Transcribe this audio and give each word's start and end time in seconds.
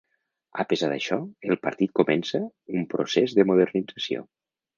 A 0.61 0.63
pesar 0.69 0.87
d'això, 0.93 1.17
el 1.49 1.59
partit 1.65 1.93
comença 1.99 2.41
un 2.79 2.89
procés 2.95 3.37
de 3.41 3.47
modernització. 3.53 4.27